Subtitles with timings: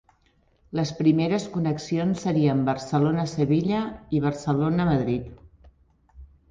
[0.79, 3.83] Les primeres connexions serien Barcelona- Sevilla
[4.21, 5.31] i Barcelona- Madrid.